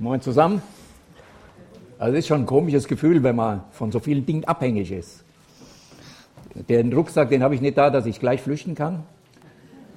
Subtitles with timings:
[0.00, 0.62] Moin zusammen.
[1.98, 5.22] Also es ist schon ein komisches Gefühl, wenn man von so vielen Dingen abhängig ist.
[6.54, 9.02] Den Rucksack, den habe ich nicht da, dass ich gleich flüchten kann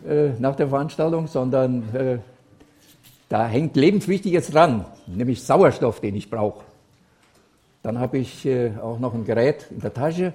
[0.05, 2.18] äh, nach der Veranstaltung, sondern äh,
[3.29, 6.65] da hängt lebenswichtiges dran, nämlich Sauerstoff, den ich brauche.
[7.81, 10.33] Dann habe ich äh, auch noch ein Gerät in der Tasche.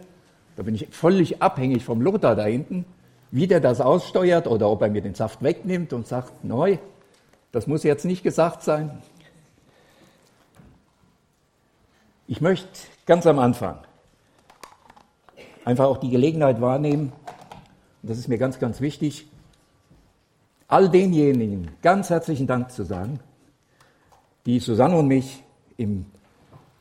[0.57, 2.87] Da bin ich völlig abhängig vom Lothar da hinten,
[3.31, 6.79] wie der das aussteuert oder ob er mir den Saft wegnimmt und sagt, neu,
[7.53, 9.03] das muss jetzt nicht gesagt sein.
[12.31, 12.69] Ich möchte
[13.07, 13.79] ganz am Anfang
[15.65, 17.11] einfach auch die Gelegenheit wahrnehmen,
[18.03, 19.31] und das ist mir ganz, ganz wichtig,
[20.67, 23.21] all denjenigen ganz herzlichen Dank zu sagen,
[24.45, 25.43] die Susanne und mich
[25.79, 26.05] im,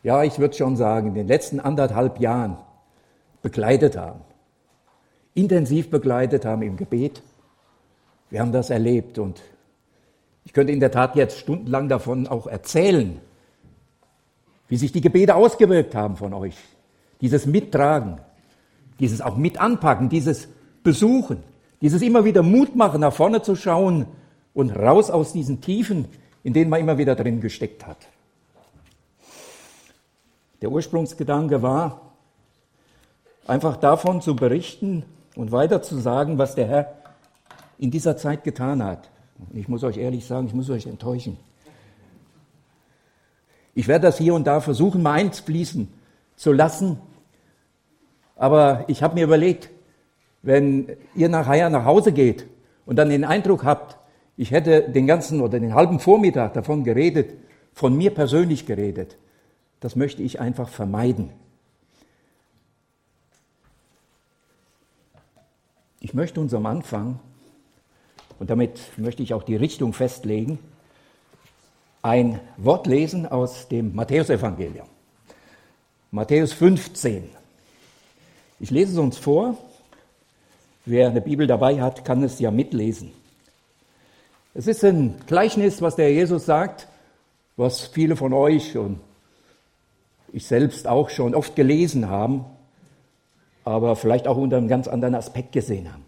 [0.03, 2.57] ja, ich würde schon sagen, in den letzten anderthalb Jahren
[3.41, 4.19] begleitet haben,
[5.33, 7.23] intensiv begleitet haben im Gebet.
[8.29, 9.41] Wir haben das erlebt und
[10.43, 13.21] ich könnte in der Tat jetzt stundenlang davon auch erzählen,
[14.69, 16.55] wie sich die Gebete ausgewirkt haben von euch.
[17.21, 18.19] Dieses Mittragen,
[18.99, 20.47] dieses auch mit anpacken, dieses
[20.83, 21.43] Besuchen,
[21.81, 24.07] dieses immer wieder Mut machen, nach vorne zu schauen
[24.53, 26.05] und raus aus diesen Tiefen,
[26.43, 27.97] in denen man immer wieder drin gesteckt hat.
[30.61, 32.01] Der Ursprungsgedanke war,
[33.45, 35.03] einfach davon zu berichten
[35.35, 36.93] und weiter zu sagen, was der Herr
[37.77, 39.09] in dieser Zeit getan hat.
[39.37, 41.37] Und ich muss euch ehrlich sagen, ich muss euch enttäuschen.
[43.77, 45.87] Ich werde das hier und da versuchen, mal einfließen
[46.35, 46.99] zu lassen.
[48.35, 49.69] Aber ich habe mir überlegt,
[50.41, 52.47] wenn ihr nachher nach Hause geht
[52.87, 53.99] und dann den Eindruck habt,
[54.35, 57.35] ich hätte den ganzen oder den halben Vormittag davon geredet,
[57.71, 59.15] von mir persönlich geredet,
[59.79, 61.29] das möchte ich einfach vermeiden.
[65.99, 67.19] Ich möchte uns am Anfang,
[68.39, 70.57] und damit möchte ich auch die Richtung festlegen,
[72.07, 74.87] ein Wort lesen aus dem Matthäusevangelium.
[76.11, 77.29] Matthäus 15.
[78.61, 79.57] Ich lese es uns vor.
[80.85, 83.11] Wer eine Bibel dabei hat, kann es ja mitlesen.
[84.53, 86.87] Es ist ein Gleichnis, was der Jesus sagt,
[87.57, 89.01] was viele von euch und
[90.31, 92.45] ich selbst auch schon oft gelesen haben,
[93.65, 96.06] aber vielleicht auch unter einem ganz anderen Aspekt gesehen haben.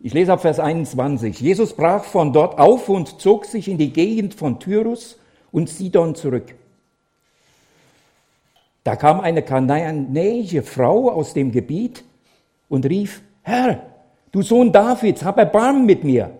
[0.00, 1.40] Ich lese ab Vers 21.
[1.40, 5.18] Jesus brach von dort auf und zog sich in die Gegend von Tyrus
[5.50, 6.54] und Sidon zurück.
[8.84, 12.04] Da kam eine kananäische Frau aus dem Gebiet
[12.68, 13.82] und rief, Herr,
[14.30, 16.30] du Sohn Davids, hab Erbarmen mit mir.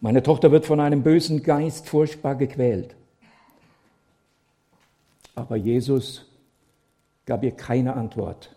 [0.00, 2.94] Meine Tochter wird von einem bösen Geist furchtbar gequält.
[5.34, 6.24] Aber Jesus
[7.26, 8.56] gab ihr keine Antwort.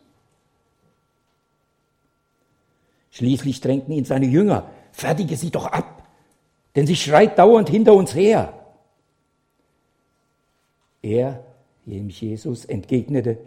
[3.11, 6.07] Schließlich drängten ihn seine Jünger, fertige sie doch ab,
[6.75, 8.53] denn sie schreit dauernd hinter uns her.
[11.01, 11.43] Er,
[11.85, 13.37] nämlich Jesus, entgegnete,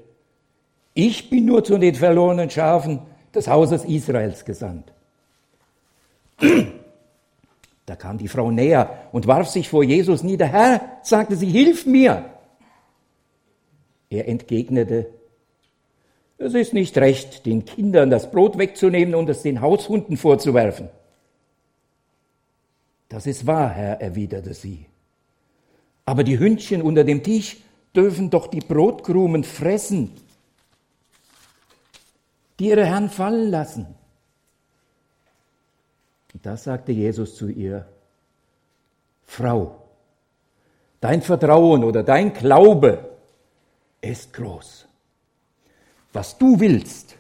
[0.93, 3.01] ich bin nur zu den verlorenen Schafen
[3.35, 4.93] des Hauses Israels gesandt.
[7.87, 10.47] Da kam die Frau näher und warf sich vor Jesus nieder.
[10.47, 12.31] Herr, sagte sie, hilf mir.
[14.09, 15.11] Er entgegnete,
[16.45, 20.91] es ist nicht recht, den Kindern das Brot wegzunehmen und es den Haushunden vorzuwerfen.
[23.09, 24.87] Das ist wahr, Herr, erwiderte sie.
[26.05, 27.57] Aber die Hündchen unter dem Tisch
[27.97, 30.13] dürfen doch die Brotkrumen fressen,
[32.59, 33.87] die ihre Herren fallen lassen.
[36.35, 37.89] Und da sagte Jesus zu ihr,
[39.25, 39.83] Frau,
[41.01, 43.09] dein Vertrauen oder dein Glaube
[44.03, 44.89] ist groß
[46.15, 47.17] was du willst,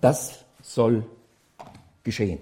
[0.00, 1.04] das soll
[2.04, 2.38] geschehen.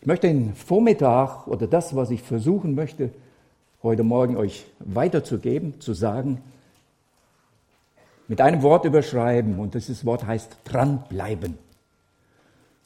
[0.00, 3.10] Ich möchte den Vormittag oder das, was ich versuchen möchte,
[3.82, 6.40] heute Morgen euch weiterzugeben, zu sagen,
[8.28, 11.58] mit einem Wort überschreiben und dieses Wort heißt dranbleiben.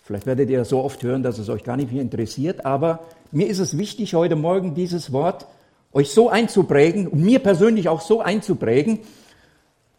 [0.02, 3.00] Vielleicht werdet ihr das so oft hören, dass es euch gar nicht mehr interessiert, aber
[3.30, 5.46] mir ist es wichtig, heute Morgen dieses Wort
[5.94, 9.00] euch so einzuprägen und mir persönlich auch so einzuprägen,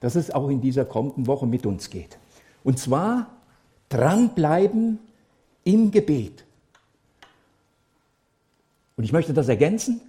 [0.01, 2.19] dass es auch in dieser kommenden Woche mit uns geht.
[2.63, 3.31] Und zwar
[3.89, 4.99] dranbleiben
[5.63, 6.43] im Gebet.
[8.97, 10.01] Und ich möchte das ergänzen,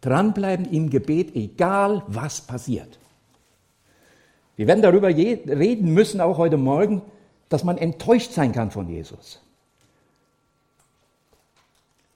[0.00, 2.98] dranbleiben im Gebet, egal was passiert.
[4.56, 7.02] Wir werden darüber reden müssen, auch heute Morgen,
[7.48, 9.40] dass man enttäuscht sein kann von Jesus.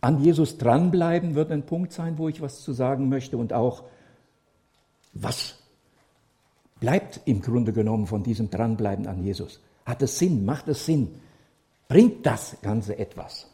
[0.01, 3.85] An Jesus dranbleiben wird ein Punkt sein, wo ich was zu sagen möchte und auch,
[5.15, 5.59] was
[6.81, 9.61] bleibt im Grunde genommen von diesem Dranbleiben an Jesus?
[9.85, 10.45] Hat es Sinn?
[10.45, 11.09] Macht es Sinn?
[11.89, 13.49] Bringt das Ganze etwas?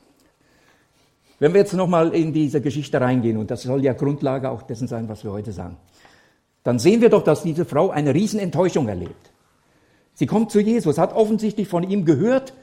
[1.38, 4.88] Wenn wir jetzt nochmal in diese Geschichte reingehen, und das soll ja Grundlage auch dessen
[4.88, 5.76] sein, was wir heute sagen,
[6.62, 9.32] dann sehen wir doch, dass diese Frau eine Riesenenttäuschung erlebt.
[10.14, 12.54] Sie kommt zu Jesus, hat offensichtlich von ihm gehört,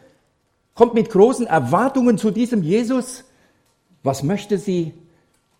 [0.75, 3.25] kommt mit großen Erwartungen zu diesem Jesus.
[4.03, 4.93] Was möchte sie?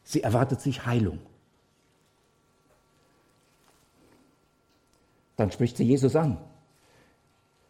[0.04, 1.20] Sie erwartet sich Heilung.
[5.36, 6.38] Dann spricht sie Jesus an.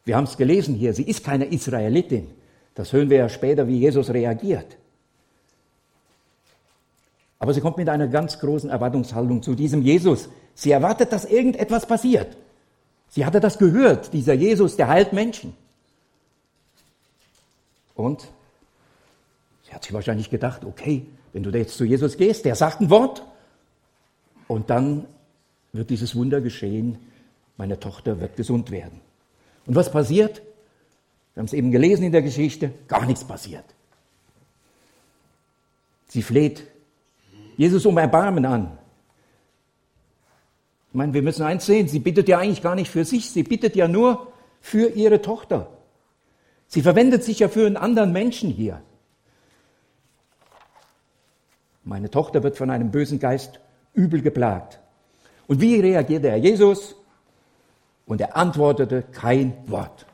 [0.05, 2.31] Wir haben es gelesen hier, sie ist keine Israelitin.
[2.73, 4.77] Das hören wir ja später, wie Jesus reagiert.
[7.37, 10.29] Aber sie kommt mit einer ganz großen Erwartungshaltung zu diesem Jesus.
[10.55, 12.35] Sie erwartet, dass irgendetwas passiert.
[13.09, 15.55] Sie hatte das gehört, dieser Jesus, der heilt Menschen.
[17.95, 18.29] Und
[19.69, 22.89] sie hat sich wahrscheinlich gedacht, okay, wenn du jetzt zu Jesus gehst, der sagt ein
[22.89, 23.23] Wort
[24.47, 25.05] und dann
[25.73, 26.97] wird dieses Wunder geschehen,
[27.57, 28.99] meine Tochter wird gesund werden.
[29.67, 30.41] Und was passiert?
[31.33, 33.65] Wir haben es eben gelesen in der Geschichte, gar nichts passiert.
[36.07, 36.63] Sie fleht
[37.55, 38.77] Jesus um Erbarmen an.
[40.89, 43.43] Ich meine, wir müssen eins sehen, sie bittet ja eigentlich gar nicht für sich, sie
[43.43, 45.69] bittet ja nur für ihre Tochter.
[46.67, 48.81] Sie verwendet sich ja für einen anderen Menschen hier.
[51.89, 53.59] Meine Tochter wird von einem bösen Geist
[53.95, 54.79] übel geplagt.
[55.47, 56.95] Und wie reagierte Herr Jesus?
[58.05, 60.05] Und er antwortete kein Wort.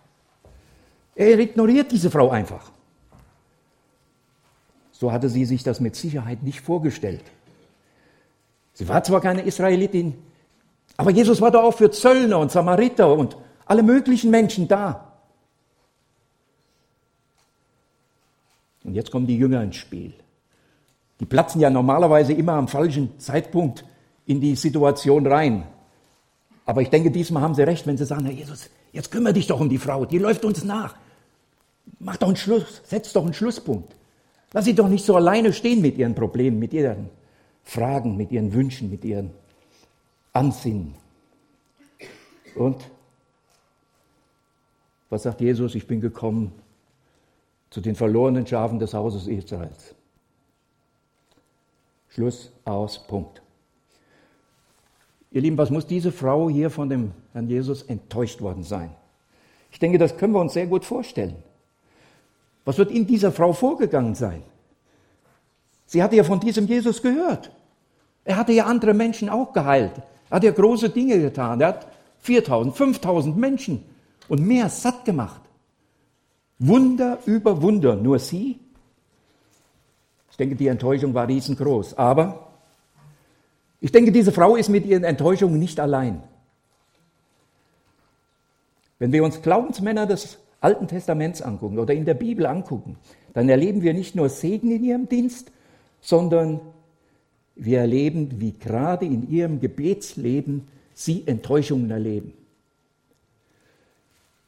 [1.16, 2.72] Er ignoriert diese Frau einfach.
[4.94, 7.26] So hatte sie sich das mit Sicherheit nicht vorgestellt.
[8.72, 10.14] Sie war zwar keine Israelitin,
[10.96, 13.36] aber Jesus war da auch für Zöllner und Samariter und
[13.66, 15.12] alle möglichen Menschen da.
[18.86, 20.14] Und jetzt kommen die Jünger ins Spiel.
[21.20, 23.86] Die platzen ja normalerweise immer am falschen Zeitpunkt
[24.26, 25.64] in die Situation rein.
[26.66, 29.48] Aber ich denke, diesmal haben sie recht, wenn sie sagen, Herr Jesus, jetzt kümmere dich
[29.48, 30.96] doch um die Frau, die läuft uns nach.
[32.00, 33.96] Mach doch einen Schluss, setz doch einen Schlusspunkt.
[34.52, 37.10] Lass sie doch nicht so alleine stehen mit ihren Problemen, mit ihren
[37.64, 39.32] Fragen, mit ihren Wünschen, mit ihren
[40.34, 40.96] Ansinnen.
[42.56, 42.78] Und
[45.10, 45.76] was sagt Jesus?
[45.76, 46.52] Ich bin gekommen
[47.70, 49.95] zu den verlorenen Schafen des Hauses Israels.
[52.16, 53.42] Schluss, aus, Punkt.
[55.32, 58.90] Ihr Lieben, was muss diese Frau hier von dem Herrn Jesus enttäuscht worden sein?
[59.70, 61.36] Ich denke, das können wir uns sehr gut vorstellen.
[62.64, 64.44] Was wird in dieser Frau vorgegangen sein?
[65.88, 67.52] Sie hatte ja von diesem Jesus gehört.
[68.24, 69.92] Er hatte ja andere Menschen auch geheilt.
[70.30, 71.60] Er hat ja große Dinge getan.
[71.60, 71.88] Er hat
[72.20, 73.84] 4000, 5000 Menschen
[74.30, 75.42] und mehr satt gemacht.
[76.60, 77.98] Wunder über Wunder.
[77.98, 78.65] Nur sie?
[80.36, 81.94] Ich denke, die Enttäuschung war riesengroß.
[81.94, 82.52] Aber
[83.80, 86.22] ich denke, diese Frau ist mit ihren Enttäuschungen nicht allein.
[89.00, 92.98] Wenn wir uns Glaubensmänner des Alten Testaments angucken oder in der Bibel angucken,
[93.34, 95.54] dann erleben wir nicht nur Segen in ihrem Dienst,
[96.02, 96.60] sondern
[97.56, 102.34] wir erleben, wie gerade in ihrem Gebetsleben sie Enttäuschungen erleben.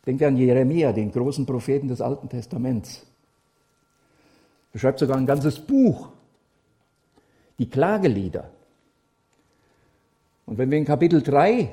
[0.06, 3.07] Denke an Jeremia, den großen Propheten des Alten Testaments.
[4.74, 6.10] Er schreibt sogar ein ganzes Buch,
[7.60, 8.50] die Klagelieder.
[10.46, 11.70] Und wenn wir in Kapitel 3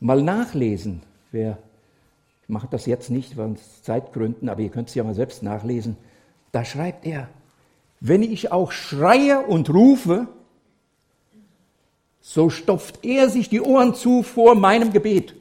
[0.00, 1.58] mal nachlesen, wer
[2.44, 5.42] ich mache das jetzt nicht, weil es Zeitgründen, aber ihr könnt es ja mal selbst
[5.42, 5.96] nachlesen.
[6.52, 7.28] Da schreibt er,
[8.00, 10.28] wenn ich auch schreie und rufe,
[12.20, 15.34] so stopft er sich die Ohren zu vor meinem Gebet.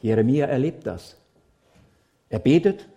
[0.00, 1.16] Jeremia erlebt das.
[2.28, 2.88] Er betet,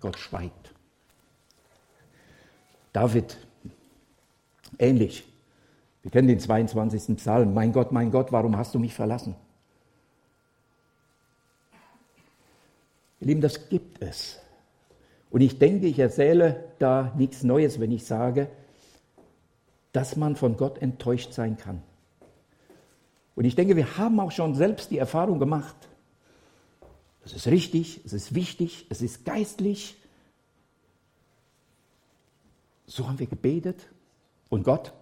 [0.00, 0.72] Gott schweigt.
[2.92, 3.36] David,
[4.78, 5.24] ähnlich.
[6.02, 7.16] Wir kennen den 22.
[7.16, 7.54] Psalm.
[7.54, 9.34] Mein Gott, mein Gott, warum hast du mich verlassen?
[13.20, 14.40] Ihr Lieben, das gibt es.
[15.30, 18.48] Und ich denke, ich erzähle da nichts Neues, wenn ich sage,
[19.92, 21.82] dass man von Gott enttäuscht sein kann.
[23.34, 25.76] Und ich denke, wir haben auch schon selbst die Erfahrung gemacht.
[27.24, 29.96] Es ist richtig, es ist wichtig, es ist geistlich.
[32.86, 33.88] So haben wir gebetet.
[34.50, 34.92] Und Gott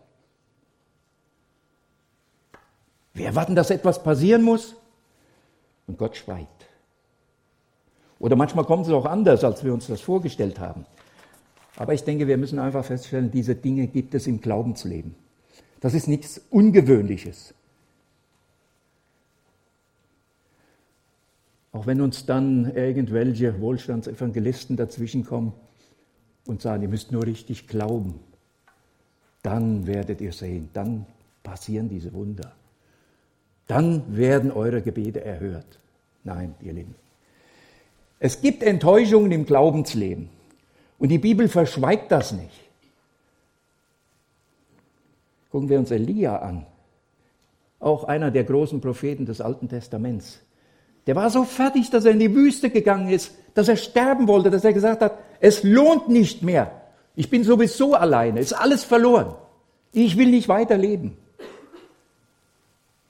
[3.21, 4.77] Wir erwarten, dass etwas passieren muss
[5.87, 6.67] und Gott schweigt.
[8.19, 10.87] Oder manchmal kommt es auch anders, als wir uns das vorgestellt haben.
[11.77, 15.15] Aber ich denke, wir müssen einfach feststellen, diese Dinge gibt es im Glaubensleben.
[15.81, 17.55] Das ist nichts Ungewöhnliches.
[21.73, 25.53] Auch wenn uns dann irgendwelche Wohlstandsevangelisten dazwischenkommen
[26.47, 28.21] und sagen, ihr müsst nur richtig glauben,
[29.43, 31.07] dann werdet ihr sehen, dann
[31.43, 32.53] passieren diese Wunder
[33.71, 35.79] dann werden eure Gebete erhört.
[36.25, 36.97] Nein, ihr Lieben.
[38.19, 40.29] Es gibt Enttäuschungen im Glaubensleben.
[40.99, 42.51] Und die Bibel verschweigt das nicht.
[45.53, 46.67] Gucken wir uns Elia an.
[47.79, 50.41] Auch einer der großen Propheten des Alten Testaments.
[51.11, 54.49] Der war so fertig, dass er in die Wüste gegangen ist, dass er sterben wollte,
[54.49, 56.83] dass er gesagt hat, es lohnt nicht mehr.
[57.17, 59.35] Ich bin sowieso alleine, ist alles verloren.
[59.91, 61.17] Ich will nicht weiterleben.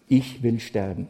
[0.09, 1.09] Ich will sterben.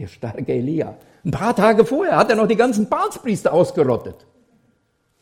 [0.00, 0.96] Der starke Elia.
[1.24, 4.26] Ein paar Tage vorher hat er noch die ganzen Balspriester ausgerottet.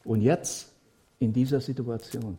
[0.04, 0.72] Und jetzt
[1.18, 2.38] in dieser Situation.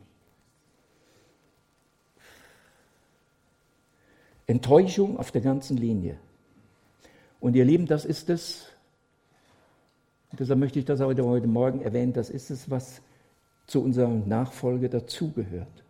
[4.47, 6.17] Enttäuschung auf der ganzen Linie.
[7.39, 8.70] Und ihr Lieben, das ist es,
[10.33, 13.01] deshalb möchte ich das heute, heute Morgen erwähnen, das ist es, was
[13.67, 15.83] zu unserer Nachfolge dazugehört.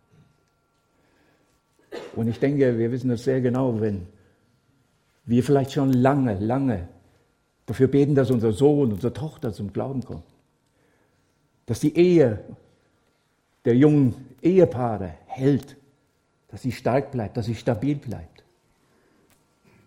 [2.16, 4.08] Und ich denke, wir wissen das sehr genau, wenn
[5.26, 6.88] wir vielleicht schon lange, lange
[7.66, 10.26] dafür beten, dass unser Sohn, unsere Tochter zum Glauben kommt.
[11.66, 12.40] Dass die Ehe
[13.66, 15.78] der jungen Ehepaare hält,
[16.50, 18.44] dass sie stark bleibt, dass sie stabil bleibt.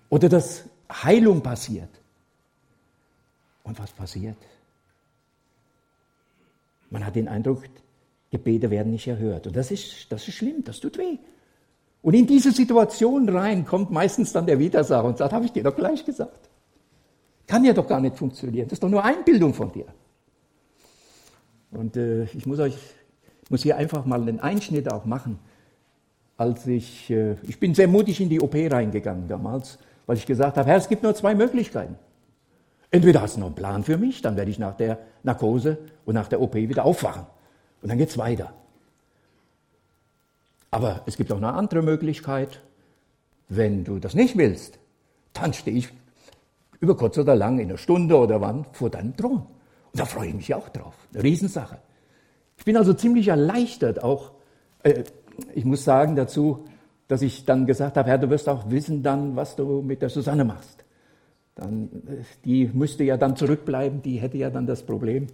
[0.09, 1.91] Oder dass Heilung passiert.
[3.77, 4.37] Was passiert?
[6.91, 7.65] Man hat den Eindruck,
[8.31, 9.47] Gebete werden nicht erhört.
[9.47, 11.19] Und das ist, das ist schlimm, das tut weh.
[12.03, 15.63] Und in diese Situation rein kommt meistens dann der Widersacher und sagt, habe ich dir
[15.63, 16.51] doch gleich gesagt.
[17.47, 18.67] Kann ja doch gar nicht funktionieren.
[18.69, 19.87] Das ist doch nur Einbildung von dir.
[21.71, 22.77] Und äh, ich muss euch,
[23.51, 25.39] muss hier einfach mal einen Einschnitt auch machen.
[26.37, 30.57] Als ich, äh, ich bin sehr mutig in die OP reingegangen damals, weil ich gesagt
[30.57, 31.97] habe, Herr, es gibt nur zwei Möglichkeiten.
[32.95, 36.15] Entweder hast du noch einen Plan für mich, dann werde ich nach der Narkose und
[36.15, 37.27] nach der OP wieder aufwachen.
[37.83, 38.53] Und dann geht es weiter.
[40.71, 42.63] Aber es gibt auch eine andere Möglichkeit.
[43.49, 44.79] Wenn du das nicht willst,
[45.33, 45.89] dann stehe ich
[46.79, 49.39] über kurz oder lang in einer Stunde oder wann vor deinem Thron.
[49.39, 49.47] Und
[49.93, 50.95] da freue ich mich auch drauf.
[51.13, 51.79] Eine Riesensache.
[52.59, 54.31] Ich bin also ziemlich erleichtert auch.
[54.85, 55.03] Äh,
[55.53, 56.65] ich muss sagen dazu,
[57.09, 60.11] dass ich dann gesagt habe, Herr, du wirst auch wissen dann, was du mit der
[60.11, 60.84] Susanne machst.
[61.55, 65.27] Dann, äh, die müsste ja dann zurückbleiben, die hätte ja dann das Problem,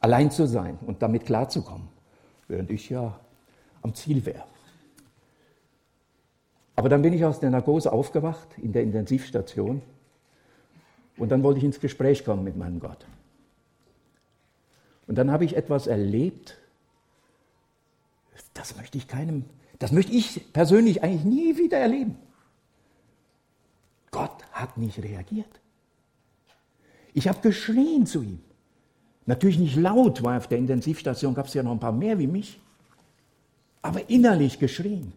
[0.00, 1.88] allein zu sein und damit klarzukommen,
[2.48, 3.18] während ich ja
[3.82, 4.44] am Ziel wäre.
[6.76, 9.82] Aber dann bin ich aus der Narkose aufgewacht in der Intensivstation
[11.16, 13.06] und dann wollte ich ins Gespräch kommen mit meinem Gott.
[15.08, 16.56] Und dann habe ich etwas erlebt,
[18.54, 19.44] das möchte ich keinem,
[19.78, 22.16] das möchte ich persönlich eigentlich nie wieder erleben.
[24.10, 25.60] Gott hat nicht reagiert.
[27.18, 28.38] Ich habe geschrien zu ihm.
[29.26, 32.28] Natürlich nicht laut, weil auf der Intensivstation gab es ja noch ein paar mehr wie
[32.28, 32.60] mich,
[33.82, 35.12] aber innerlich geschrien.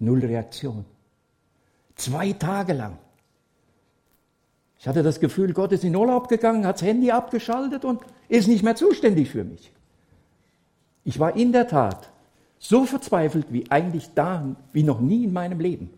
[0.00, 0.84] Null Reaktion.
[1.94, 2.98] Zwei Tage lang.
[4.80, 8.48] Ich hatte das Gefühl, Gott ist in Urlaub gegangen, hat das Handy abgeschaltet und ist
[8.48, 9.70] nicht mehr zuständig für mich.
[11.04, 12.10] Ich war in der Tat
[12.58, 15.90] so verzweifelt wie eigentlich da, wie noch nie in meinem Leben.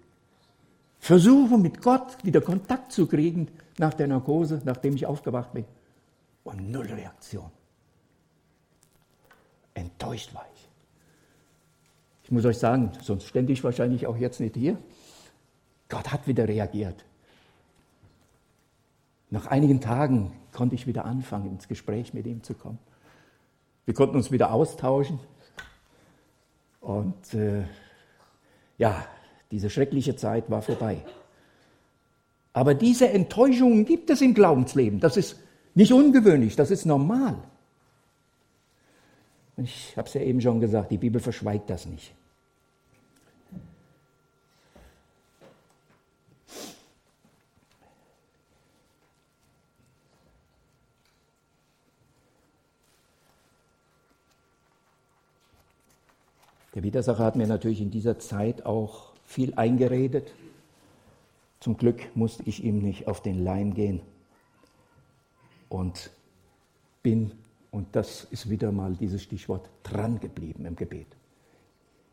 [0.99, 5.65] Versuche mit Gott wieder Kontakt zu kriegen nach der Narkose, nachdem ich aufgewacht bin.
[6.45, 7.51] Und null Reaktion.
[9.75, 10.69] Enttäuscht war ich.
[12.25, 14.77] Ich muss euch sagen, sonst stände ich wahrscheinlich auch jetzt nicht hier.
[15.89, 17.05] Gott hat wieder reagiert.
[19.31, 22.79] Nach einigen Tagen konnte ich wieder anfangen, ins Gespräch mit ihm zu kommen.
[23.85, 25.21] Wir konnten uns wieder austauschen.
[26.81, 27.65] Und äh,
[28.77, 29.07] ja,
[29.51, 31.03] diese schreckliche Zeit war vorbei.
[32.53, 35.01] Aber diese Enttäuschungen gibt es im Glaubensleben.
[35.01, 35.37] Das ist
[35.75, 37.37] nicht ungewöhnlich, das ist normal.
[39.57, 42.13] Ich habe es ja eben schon gesagt, die Bibel verschweigt das nicht.
[56.75, 60.33] Der Widersacher hat mir natürlich in dieser Zeit auch viel eingeredet.
[61.61, 64.01] Zum Glück musste ich ihm nicht auf den Leim gehen
[65.69, 66.11] und
[67.03, 67.31] bin,
[67.71, 71.07] und das ist wieder mal dieses Stichwort, dran geblieben im Gebet.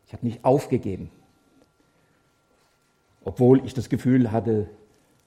[0.06, 1.10] Ich habe nicht aufgegeben,
[3.24, 4.68] obwohl ich das Gefühl hatte,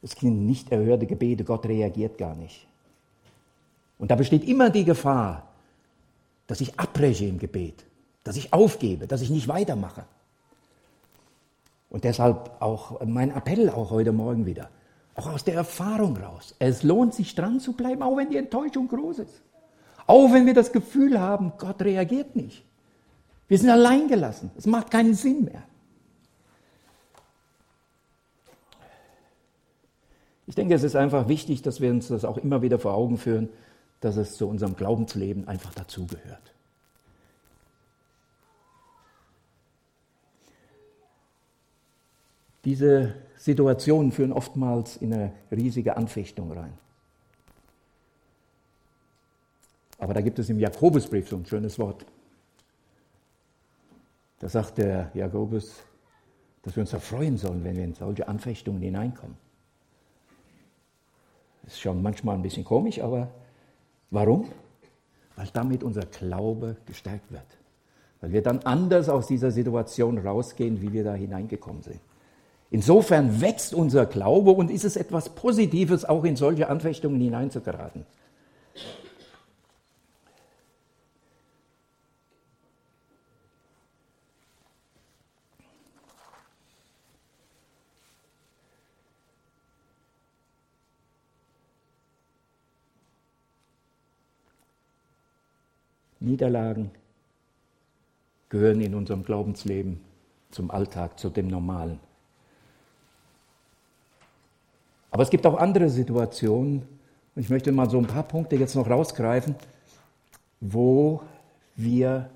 [0.01, 2.67] es sind nicht erhörte Gebete, Gott reagiert gar nicht.
[3.97, 5.51] Und da besteht immer die Gefahr,
[6.47, 7.83] dass ich abbreche im Gebet
[8.29, 10.05] dass ich aufgebe, dass ich nicht weitermache.
[11.89, 14.69] Und deshalb auch mein Appell auch heute Morgen wieder,
[15.15, 16.55] auch aus der Erfahrung raus.
[16.59, 19.41] Es lohnt sich dran zu bleiben, auch wenn die Enttäuschung groß ist.
[20.05, 22.63] Auch wenn wir das Gefühl haben, Gott reagiert nicht.
[23.47, 24.51] Wir sind allein gelassen.
[24.57, 25.63] Es macht keinen Sinn mehr.
[30.45, 33.17] Ich denke, es ist einfach wichtig, dass wir uns das auch immer wieder vor Augen
[33.17, 33.49] führen,
[33.99, 36.53] dass es zu unserem Glaubensleben einfach dazugehört.
[42.65, 46.73] Diese Situationen führen oftmals in eine riesige Anfechtung rein.
[49.97, 52.05] Aber da gibt es im Jakobusbrief so ein schönes Wort.
[54.39, 55.83] Da sagt der Jakobus,
[56.61, 59.37] dass wir uns erfreuen sollen, wenn wir in solche Anfechtungen hineinkommen.
[61.63, 63.29] Das ist schon manchmal ein bisschen komisch, aber
[64.09, 64.49] warum?
[65.35, 67.45] Weil damit unser Glaube gestärkt wird.
[68.21, 71.99] Weil wir dann anders aus dieser Situation rausgehen, wie wir da hineingekommen sind.
[72.71, 78.05] Insofern wächst unser Glaube und ist es etwas Positives, auch in solche Anfechtungen hineinzugeraten.
[96.19, 96.91] Niederlagen
[98.49, 100.01] gehören in unserem Glaubensleben
[100.51, 101.99] zum Alltag, zu dem Normalen.
[105.11, 106.83] Aber es gibt auch andere Situationen,
[107.35, 109.55] und ich möchte mal so ein paar Punkte jetzt noch rausgreifen,
[110.59, 111.21] wo
[111.75, 112.29] wir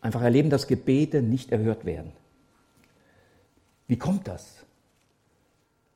[0.00, 2.12] einfach erleben, dass Gebete nicht erhört werden.
[3.88, 4.64] Wie kommt das?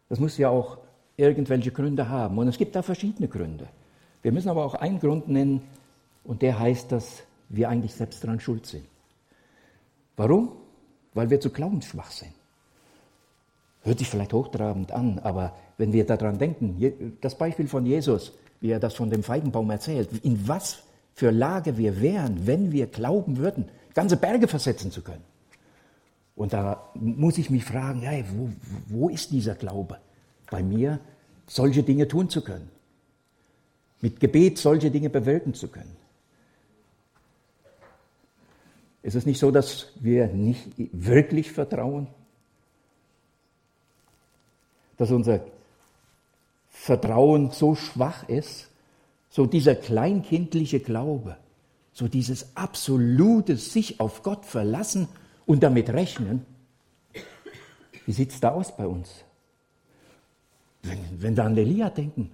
[0.09, 0.79] Das muss ja auch
[1.17, 2.37] irgendwelche Gründe haben.
[2.39, 3.69] Und es gibt da verschiedene Gründe.
[4.23, 5.63] Wir müssen aber auch einen Grund nennen,
[6.25, 8.87] und der heißt, dass wir eigentlich selbst daran schuld sind.
[10.17, 10.53] Warum?
[11.13, 12.33] Weil wir zu glaubensschwach sind.
[13.85, 18.71] Hört sich vielleicht hochtrabend an, aber wenn wir daran denken, das Beispiel von Jesus, wie
[18.71, 20.79] er das von dem Feigenbaum erzählt, in was
[21.13, 25.23] für Lage wir wären, wenn wir glauben würden, ganze Berge versetzen zu können.
[26.35, 28.49] Und da muss ich mich fragen, hey, wo,
[28.89, 29.99] wo ist dieser Glaube
[30.51, 30.99] bei mir,
[31.47, 32.71] solche Dinge tun zu können?
[34.01, 35.95] Mit Gebet solche Dinge bewirken zu können.
[39.03, 42.09] Ist es nicht so, dass wir nicht wirklich vertrauen?
[44.97, 45.41] Dass unser
[46.69, 48.69] Vertrauen so schwach ist,
[49.31, 51.37] so dieser kleinkindliche Glaube,
[51.93, 55.09] so dieses absolute sich auf Gott verlassen
[55.47, 56.45] und damit rechnen.
[58.07, 59.25] Wie sieht es da aus bei uns?
[60.83, 62.31] Wenn, wenn wir an Elia denken,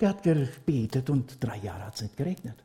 [0.00, 2.56] der hat gebetet und drei Jahre hat es nicht geregnet.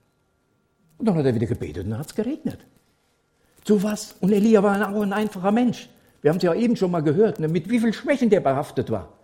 [0.98, 2.60] Und dann hat er wieder gebetet und dann hat es geregnet.
[3.66, 4.16] So was.
[4.20, 5.90] Und Elia war auch ein einfacher Mensch.
[6.22, 8.90] Wir haben es ja eben schon mal gehört, ne, mit wie viel Schwächen der behaftet
[8.90, 9.19] war.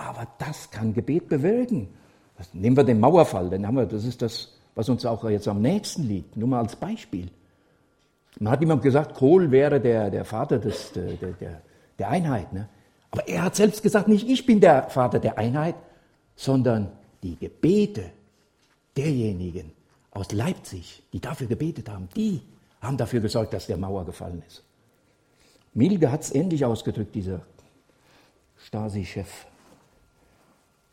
[0.00, 1.88] Aber das kann Gebet bewirken.
[2.54, 5.60] Nehmen wir den Mauerfall, den haben wir, das ist das, was uns auch jetzt am
[5.60, 6.38] nächsten liegt.
[6.38, 7.28] Nur mal als Beispiel.
[8.38, 11.60] Man hat jemand gesagt, Kohl wäre der, der Vater des, der, der,
[11.98, 12.50] der Einheit.
[12.50, 12.66] Ne?
[13.10, 15.74] Aber er hat selbst gesagt, nicht ich bin der Vater der Einheit,
[16.34, 16.90] sondern
[17.22, 18.04] die Gebete
[18.96, 19.72] derjenigen,
[20.12, 22.40] aus Leipzig, die dafür gebetet haben, die
[22.80, 24.64] haben dafür gesorgt, dass der Mauer gefallen ist.
[25.74, 27.42] Milge hat es ähnlich ausgedrückt, dieser
[28.56, 29.46] Stasi-Chef.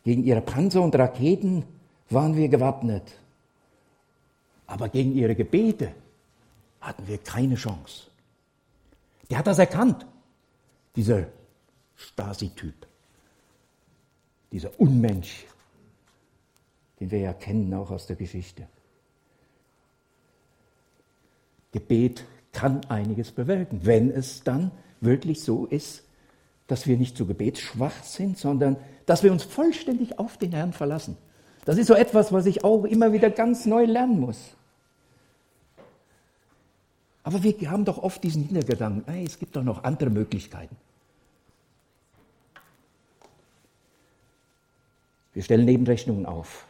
[0.08, 1.66] Gegen ihre Panzer und Raketen
[2.08, 3.02] waren wir gewappnet.
[4.66, 5.92] Aber gegen ihre Gebete
[6.80, 8.04] hatten wir keine Chance.
[9.28, 10.06] Der hat das erkannt,
[10.96, 11.26] dieser
[11.94, 12.86] Stasi-Typ,
[14.50, 15.44] dieser Unmensch,
[17.00, 18.66] den wir ja kennen auch aus der Geschichte.
[21.70, 24.70] Gebet kann einiges bewirken, wenn es dann
[25.02, 26.07] wirklich so ist,
[26.68, 28.76] dass wir nicht zu gebetsschwach sind, sondern
[29.06, 31.16] dass wir uns vollständig auf den Herrn verlassen.
[31.64, 34.38] Das ist so etwas, was ich auch immer wieder ganz neu lernen muss.
[37.24, 40.76] Aber wir haben doch oft diesen Hintergedanken, hey, es gibt doch noch andere Möglichkeiten.
[45.34, 46.66] Wir stellen Nebenrechnungen auf.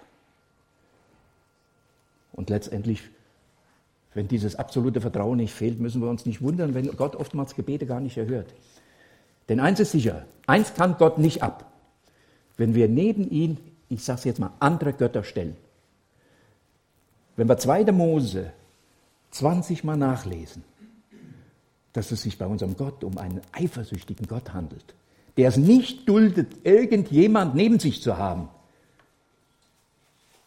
[2.32, 3.02] Und letztendlich
[4.18, 7.86] wenn dieses absolute Vertrauen nicht fehlt, müssen wir uns nicht wundern, wenn Gott oftmals Gebete
[7.86, 8.52] gar nicht erhört.
[9.48, 11.72] Denn eins ist sicher, eins kann Gott nicht ab.
[12.56, 13.58] Wenn wir neben ihn,
[13.88, 15.56] ich sage es jetzt mal, andere Götter stellen.
[17.36, 17.92] Wenn wir 2.
[17.92, 18.52] Mose
[19.30, 20.64] 20 Mal nachlesen,
[21.92, 24.94] dass es sich bei unserem Gott um einen eifersüchtigen Gott handelt,
[25.36, 28.48] der es nicht duldet, irgendjemand neben sich zu haben.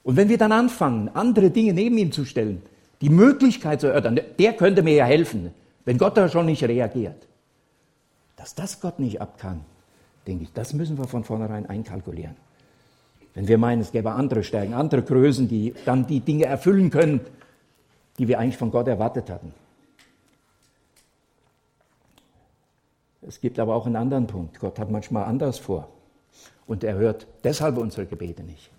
[0.03, 2.61] Und wenn wir dann anfangen, andere Dinge neben ihm zu stellen,
[3.01, 5.51] die Möglichkeit zu erörtern, der könnte mir ja helfen,
[5.85, 7.27] wenn Gott da schon nicht reagiert.
[8.41, 9.63] Dass das Gott nicht ab kann,
[10.25, 12.35] denke ich, das müssen wir von vornherein einkalkulieren.
[13.35, 17.21] Wenn wir meinen, es gäbe andere Stärken, andere Größen, die dann die Dinge erfüllen können,
[18.17, 19.53] die wir eigentlich von Gott erwartet hatten.
[23.21, 24.59] Es gibt aber auch einen anderen Punkt.
[24.59, 25.87] Gott hat manchmal anders vor.
[26.65, 28.71] Und er hört deshalb unsere Gebete nicht.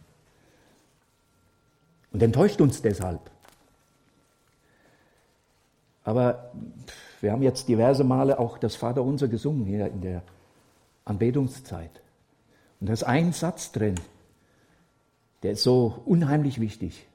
[2.10, 3.30] Und enttäuscht uns deshalb.
[6.02, 6.50] Aber
[7.22, 10.22] wir haben jetzt diverse Male auch das Vaterunser gesungen hier in der
[11.04, 12.02] Anbetungszeit.
[12.80, 13.94] Und da ist ein Satz drin,
[15.44, 17.06] der ist so unheimlich wichtig.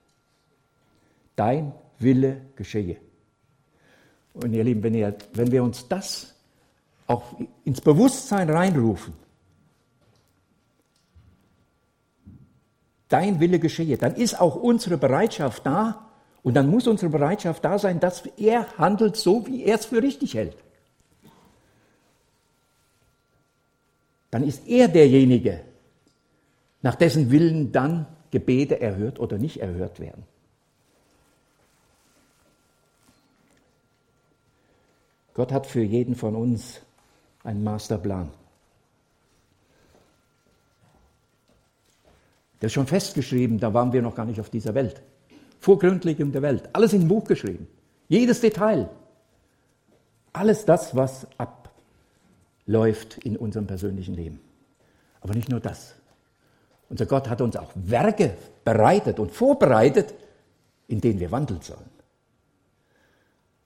[1.36, 2.96] Dein Wille geschehe.
[4.34, 6.36] Und ihr Lieben, wenn, ihr, wenn wir uns das
[7.06, 9.14] auch ins Bewusstsein reinrufen,
[13.10, 16.07] dein Wille geschehe, dann ist auch unsere Bereitschaft da
[16.44, 20.02] und dann muss unsere Bereitschaft da sein, dass er handelt so, wie er es für
[20.02, 20.58] richtig hält.
[24.32, 25.62] Dann ist er derjenige,
[26.82, 30.24] nach dessen Willen dann Gebete erhört oder nicht erhört werden.
[35.34, 36.82] Gott hat für jeden von uns
[37.44, 38.32] einen Masterplan.
[42.60, 45.02] Der ist schon festgeschrieben, da waren wir noch gar nicht auf dieser Welt.
[45.60, 46.70] Vor Gründlegung der Welt.
[46.74, 47.68] Alles in ein Buch geschrieben.
[48.08, 48.90] Jedes Detail.
[50.34, 54.40] Alles das, was abläuft in unserem persönlichen Leben.
[55.22, 55.96] Aber nicht nur das.
[56.90, 60.14] Unser Gott hat uns auch Werke bereitet und vorbereitet,
[60.88, 61.90] in denen wir wandeln sollen.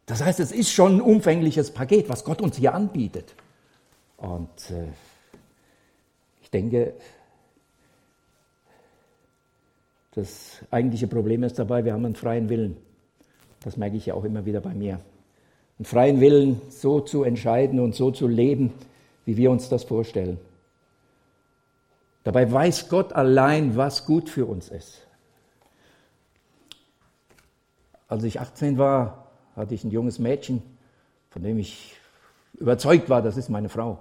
[0.06, 3.36] Das heißt, es ist schon ein umfängliches Paket, was Gott uns hier anbietet.
[4.18, 4.88] Und äh,
[6.42, 6.94] ich denke,
[10.12, 12.78] das eigentliche Problem ist dabei, wir haben einen freien Willen.
[13.64, 15.00] Das merke ich ja auch immer wieder bei mir.
[15.80, 18.74] Einen freien Willen, so zu entscheiden und so zu leben,
[19.26, 20.38] wie wir uns das vorstellen.
[22.24, 25.08] Dabei weiß Gott allein, was gut für uns ist.
[28.08, 30.62] Als ich 18 war, hatte ich ein junges Mädchen,
[31.30, 31.96] von dem ich
[32.60, 34.00] überzeugt war, das ist meine Frau.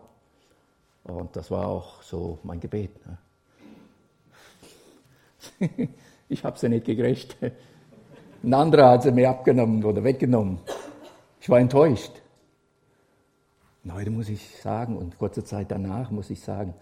[1.04, 3.06] Und das war auch so mein Gebet.
[3.06, 3.16] Ne?
[6.28, 7.36] ich habe sie nicht gekriegt.
[8.42, 10.58] Ein anderer hat sie mir abgenommen oder weggenommen.
[11.40, 12.12] Ich war enttäuscht.
[13.84, 16.74] Und heute muss ich sagen, und kurze Zeit danach muss ich sagen,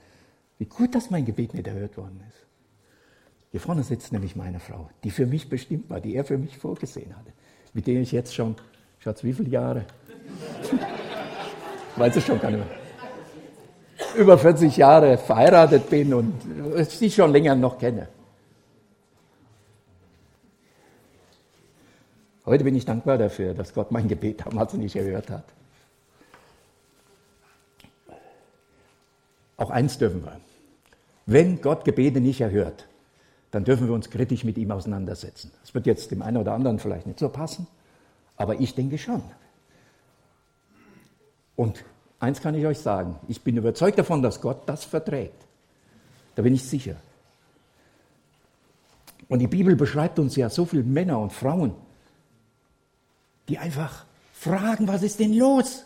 [0.58, 2.38] wie gut, dass mein Gebet nicht erhört worden ist.
[3.50, 6.58] Hier vorne sitzt nämlich meine Frau, die für mich bestimmt war, die er für mich
[6.58, 7.32] vorgesehen hatte,
[7.72, 8.56] mit der ich jetzt schon,
[8.98, 9.84] Schatz, wie viele Jahre?
[11.96, 12.78] Weiß ich schon gar nicht mehr.
[14.16, 16.34] Über 40 Jahre verheiratet bin und
[16.88, 18.08] sie schon länger noch kenne.
[22.48, 25.44] Heute bin ich dankbar dafür, dass Gott mein Gebet damals nicht erhört hat.
[29.58, 30.40] Auch eins dürfen wir.
[31.26, 32.88] Wenn Gott Gebete nicht erhört,
[33.50, 35.50] dann dürfen wir uns kritisch mit ihm auseinandersetzen.
[35.60, 37.66] Das wird jetzt dem einen oder anderen vielleicht nicht so passen,
[38.38, 39.22] aber ich denke schon.
[41.54, 41.84] Und
[42.18, 45.44] eins kann ich euch sagen, ich bin überzeugt davon, dass Gott das verträgt.
[46.34, 46.96] Da bin ich sicher.
[49.28, 51.74] Und die Bibel beschreibt uns ja so viele Männer und Frauen,
[53.48, 55.84] die einfach fragen, was ist denn los?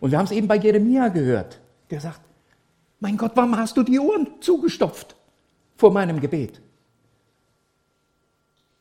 [0.00, 1.58] Und wir haben es eben bei Jeremia gehört,
[1.90, 2.20] der sagt,
[3.00, 5.16] mein Gott, warum hast du die Ohren zugestopft
[5.76, 6.60] vor meinem Gebet?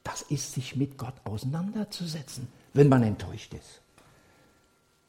[0.04, 3.82] Das ist sich mit Gott auseinanderzusetzen, wenn man enttäuscht ist.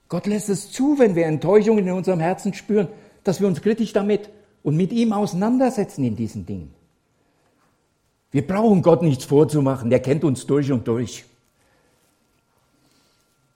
[0.08, 2.88] Gott lässt es zu, wenn wir Enttäuschungen in unserem Herzen spüren,
[3.24, 4.30] dass wir uns kritisch damit
[4.62, 6.74] und mit ihm auseinandersetzen in diesen Dingen.
[8.30, 11.24] Wir brauchen Gott nichts vorzumachen, der kennt uns durch und durch.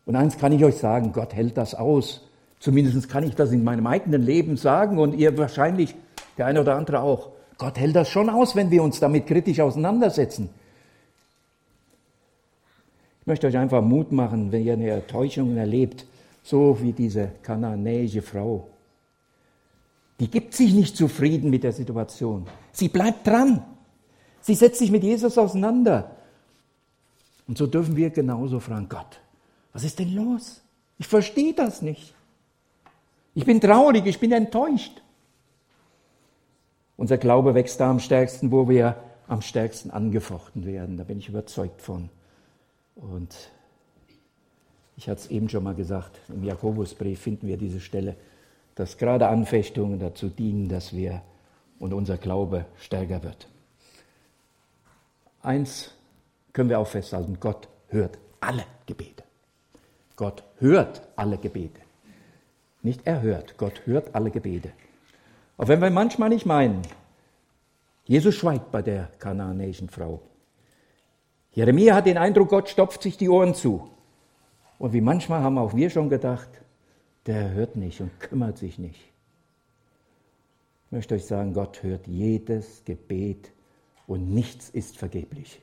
[0.04, 2.22] Und eins kann ich euch sagen, Gott hält das aus,
[2.62, 5.96] Zumindest kann ich das in meinem eigenen Leben sagen und ihr wahrscheinlich,
[6.38, 7.30] der eine oder andere auch.
[7.58, 10.48] Gott hält das schon aus, wenn wir uns damit kritisch auseinandersetzen.
[13.20, 16.06] Ich möchte euch einfach Mut machen, wenn ihr eine Enttäuschung erlebt,
[16.44, 18.68] so wie diese kananäische Frau.
[20.20, 22.46] Die gibt sich nicht zufrieden mit der Situation.
[22.70, 23.64] Sie bleibt dran.
[24.40, 26.12] Sie setzt sich mit Jesus auseinander.
[27.48, 29.18] Und so dürfen wir genauso fragen, Gott,
[29.72, 30.62] was ist denn los?
[30.98, 32.14] Ich verstehe das nicht.
[33.34, 35.02] Ich bin traurig, ich bin enttäuscht.
[36.96, 40.98] Unser Glaube wächst da am stärksten, wo wir am stärksten angefochten werden.
[40.98, 42.10] Da bin ich überzeugt von.
[42.94, 43.34] Und
[44.96, 48.16] ich hatte es eben schon mal gesagt, im Jakobusbrief finden wir diese Stelle,
[48.74, 51.22] dass gerade Anfechtungen dazu dienen, dass wir
[51.78, 53.48] und unser Glaube stärker wird.
[55.42, 55.90] Eins
[56.52, 59.24] können wir auch festhalten, Gott hört alle Gebete.
[60.16, 61.80] Gott hört alle Gebete
[62.82, 63.54] nicht erhört.
[63.56, 64.72] Gott hört alle Gebete.
[65.56, 66.82] Auch wenn wir manchmal nicht meinen,
[68.04, 70.20] Jesus schweigt bei der kanaanäischen Frau.
[71.52, 73.88] Jeremia hat den Eindruck, Gott stopft sich die Ohren zu.
[74.78, 76.48] Und wie manchmal haben auch wir schon gedacht,
[77.26, 79.00] der hört nicht und kümmert sich nicht.
[80.86, 83.52] Ich möchte euch sagen, Gott hört jedes Gebet
[84.06, 85.60] und nichts ist vergeblich.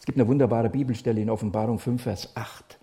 [0.00, 2.78] Es gibt eine wunderbare Bibelstelle in Offenbarung 5, Vers 8.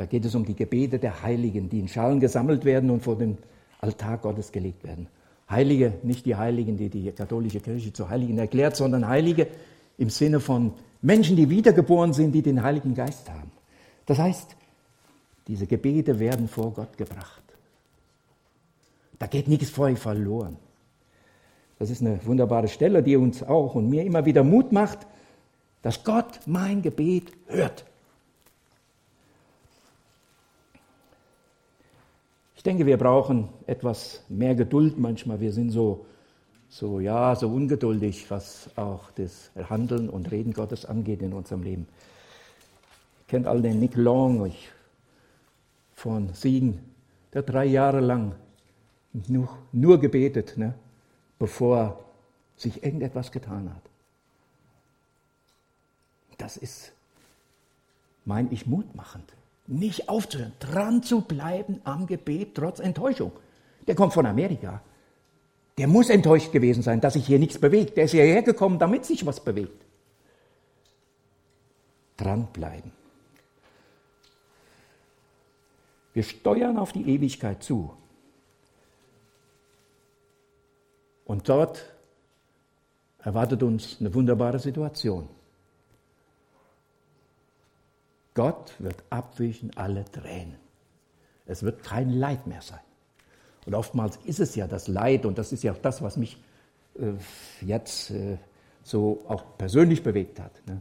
[0.00, 3.18] Da geht es um die Gebete der Heiligen, die in Schalen gesammelt werden und vor
[3.18, 3.36] den
[3.82, 5.08] Altar Gottes gelegt werden.
[5.50, 9.48] Heilige, nicht die Heiligen, die die katholische Kirche zu Heiligen erklärt, sondern Heilige
[9.98, 13.50] im Sinne von Menschen, die wiedergeboren sind, die den Heiligen Geist haben.
[14.06, 14.56] Das heißt,
[15.46, 17.42] diese Gebete werden vor Gott gebracht.
[19.18, 20.56] Da geht nichts vor euch verloren.
[21.78, 25.00] Das ist eine wunderbare Stelle, die uns auch und mir immer wieder Mut macht,
[25.82, 27.84] dass Gott mein Gebet hört.
[32.60, 35.40] Ich denke, wir brauchen etwas mehr Geduld manchmal.
[35.40, 36.04] Wir sind so,
[36.68, 41.88] so, ja, so ungeduldig, was auch das Handeln und Reden Gottes angeht in unserem Leben.
[43.20, 44.52] Ihr kennt alle den Nick Long
[45.94, 46.80] von Siegen,
[47.32, 48.34] der drei Jahre lang
[49.14, 50.74] nur, nur gebetet, ne,
[51.38, 52.04] bevor
[52.58, 53.82] sich irgendetwas getan hat.
[56.36, 56.92] Das ist,
[58.26, 59.32] meine ich, mutmachend
[59.70, 63.32] nicht aufzuhören, dran zu bleiben am Gebet trotz Enttäuschung.
[63.86, 64.82] Der kommt von Amerika.
[65.78, 67.96] Der muss enttäuscht gewesen sein, dass sich hier nichts bewegt.
[67.96, 69.84] Der ist hierher gekommen, damit sich was bewegt.
[72.16, 72.92] Dranbleiben.
[76.12, 77.94] Wir steuern auf die Ewigkeit zu.
[81.24, 81.94] Und dort
[83.20, 85.28] erwartet uns eine wunderbare Situation.
[88.34, 90.56] Gott wird abwischen alle Tränen.
[91.46, 92.80] Es wird kein Leid mehr sein.
[93.66, 96.38] Und oftmals ist es ja das Leid, und das ist ja auch das, was mich
[96.98, 97.12] äh,
[97.60, 98.38] jetzt äh,
[98.82, 100.52] so auch persönlich bewegt hat.
[100.66, 100.80] Ne?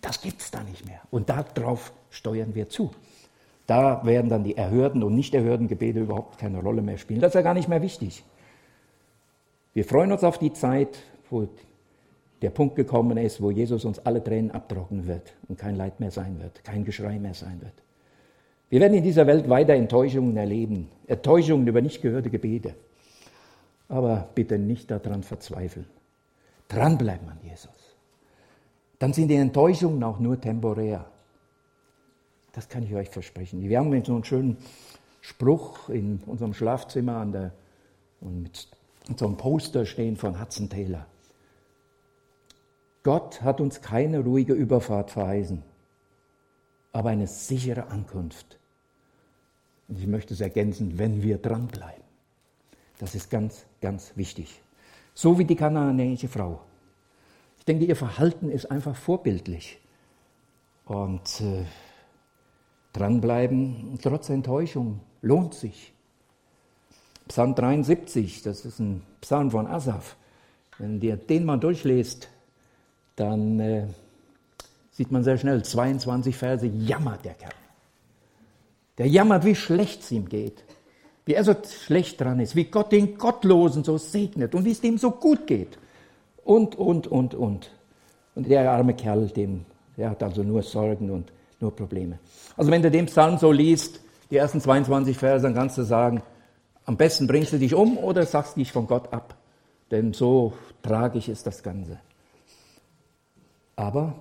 [0.00, 1.00] Das gibt es da nicht mehr.
[1.10, 2.92] Und darauf steuern wir zu.
[3.66, 7.20] Da werden dann die erhörten und nicht erhörten Gebete überhaupt keine Rolle mehr spielen.
[7.20, 8.22] Das ist ja gar nicht mehr wichtig.
[9.74, 11.48] Wir freuen uns auf die Zeit, wo
[12.42, 16.10] der Punkt gekommen ist, wo Jesus uns alle Tränen abtrocknen wird und kein Leid mehr
[16.10, 17.72] sein wird, kein Geschrei mehr sein wird.
[18.68, 22.74] Wir werden in dieser Welt weiter Enttäuschungen erleben, Enttäuschungen über nicht gehörte Gebete.
[23.88, 25.86] Aber bitte nicht daran verzweifeln.
[26.68, 27.70] Dranbleiben an Jesus.
[28.98, 31.06] Dann sind die Enttäuschungen auch nur temporär.
[32.52, 33.62] Das kann ich euch versprechen.
[33.68, 34.56] Wir haben so einen schönen
[35.20, 37.52] Spruch in unserem Schlafzimmer an der,
[38.20, 38.42] und
[39.08, 41.06] mit so einem Poster stehen von Hudson Taylor.
[43.06, 45.62] Gott hat uns keine ruhige Überfahrt verheißen,
[46.92, 48.58] aber eine sichere Ankunft.
[49.86, 52.02] Und ich möchte es ergänzen, wenn wir dranbleiben.
[52.98, 54.60] Das ist ganz, ganz wichtig.
[55.14, 56.62] So wie die kanaanäische Frau.
[57.60, 59.78] Ich denke, ihr Verhalten ist einfach vorbildlich.
[60.86, 61.64] Und äh,
[62.92, 65.92] dranbleiben, trotz Enttäuschung, lohnt sich.
[67.28, 70.16] Psalm 73, das ist ein Psalm von Asaf.
[70.78, 72.30] Wenn ihr den mal durchlest,
[73.16, 73.86] dann äh,
[74.92, 77.52] sieht man sehr schnell, 22 Verse jammert der Kerl.
[78.98, 80.64] Der jammert, wie schlecht es ihm geht,
[81.24, 84.80] wie er so schlecht dran ist, wie Gott den Gottlosen so segnet und wie es
[84.80, 85.78] dem so gut geht.
[86.44, 87.70] Und, und, und, und.
[88.34, 89.64] Und der arme Kerl, dem,
[89.96, 92.18] der hat also nur Sorgen und nur Probleme.
[92.56, 94.00] Also wenn du den Psalm so liest,
[94.30, 96.22] die ersten 22 Verse, dann kannst du sagen,
[96.84, 99.36] am besten bringst du dich um oder sagst dich von Gott ab.
[99.90, 100.52] Denn so
[100.82, 101.98] tragisch ist das Ganze.
[103.76, 104.14] Aber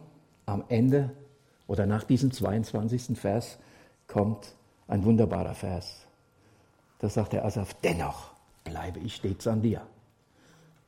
[0.46, 1.12] am Ende
[1.68, 3.18] oder nach diesem 22.
[3.18, 3.58] Vers
[4.08, 4.54] kommt
[4.88, 6.06] ein wunderbarer Vers.
[7.00, 8.32] Da sagt der Asaf, dennoch
[8.64, 9.82] bleibe ich stets an dir.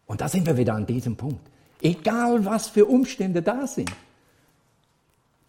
[0.06, 1.42] Und da sind wir wieder an diesem Punkt.
[1.82, 3.92] Egal was für Umstände da sind.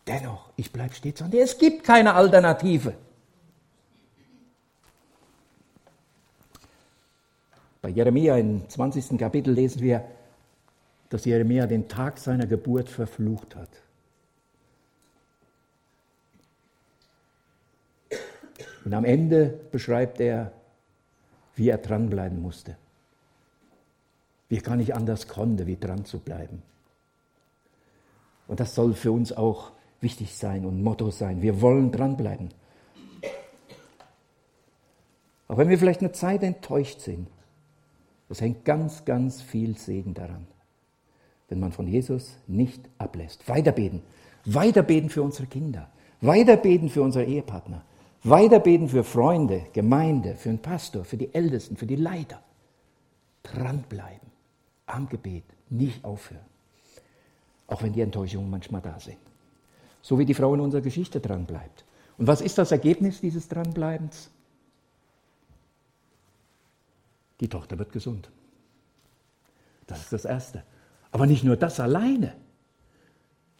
[0.06, 1.42] Dennoch, ich bleibe stets an dir.
[1.42, 2.94] Es gibt keine Alternative.
[7.80, 9.18] Bei Jeremia im 20.
[9.18, 10.04] Kapitel lesen wir,
[11.08, 13.70] dass Jeremia den Tag seiner Geburt verflucht hat.
[18.84, 20.52] Und am Ende beschreibt er,
[21.54, 22.76] wie er dranbleiben musste.
[24.48, 26.62] Wie er gar nicht anders konnte, wie dran zu bleiben.
[28.46, 31.42] Und das soll für uns auch wichtig sein und Motto sein.
[31.42, 32.48] Wir wollen dranbleiben.
[35.48, 37.28] Auch wenn wir vielleicht eine Zeit enttäuscht sind,
[38.30, 40.46] es hängt ganz, ganz viel Segen daran
[41.48, 43.48] wenn man von Jesus nicht ablässt.
[43.48, 44.02] Weiterbeten.
[44.44, 45.88] Weiterbeten für unsere Kinder.
[46.20, 47.82] Weiterbeten für unsere Ehepartner.
[48.22, 52.42] Weiterbeten für Freunde, Gemeinde, für den Pastor, für die Ältesten, für die Leiter.
[53.42, 54.28] Dranbleiben.
[54.86, 55.44] Am Gebet.
[55.70, 56.44] Nicht aufhören.
[57.66, 59.18] Auch wenn die Enttäuschungen manchmal da sind.
[60.02, 61.84] So wie die Frau in unserer Geschichte dranbleibt.
[62.16, 64.30] Und was ist das Ergebnis dieses Dranbleibens?
[67.40, 68.30] Die Tochter wird gesund.
[69.86, 70.64] Das ist das Erste.
[71.18, 72.32] Aber nicht nur das alleine.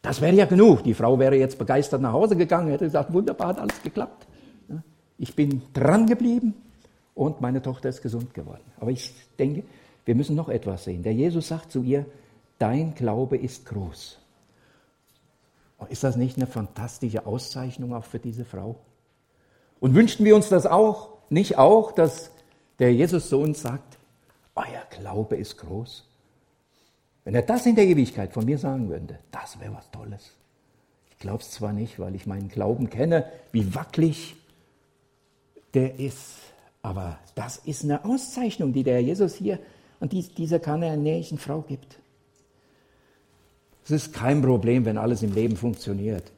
[0.01, 0.81] Das wäre ja genug.
[0.85, 4.27] Die Frau wäre jetzt begeistert nach Hause gegangen, hätte gesagt, wunderbar, hat alles geklappt.
[5.17, 6.53] Ich bin dran geblieben
[7.15, 8.63] und meine Tochter ist gesund geworden.
[8.79, 9.63] Aber ich denke,
[10.05, 11.03] wir müssen noch etwas sehen.
[11.03, 12.05] Der Jesus sagt zu ihr,
[12.59, 14.17] dein Glaube ist groß.
[15.89, 18.77] Ist das nicht eine fantastische Auszeichnung auch für diese Frau?
[19.81, 22.31] Und wünschten wir uns das auch, nicht auch, dass
[22.79, 23.97] der Jesus zu uns sagt,
[24.55, 26.08] euer Glaube ist groß?
[27.29, 30.31] Wenn er das in der Ewigkeit von mir sagen würde, das wäre was Tolles.
[31.11, 34.35] Ich glaube es zwar nicht, weil ich meinen Glauben kenne, wie wackelig
[35.75, 36.37] der ist,
[36.81, 39.59] aber das ist eine Auszeichnung, die der Jesus hier
[39.99, 41.99] und dieser kananäischen Frau gibt.
[43.85, 46.31] Es ist kein Problem, wenn alles im Leben funktioniert.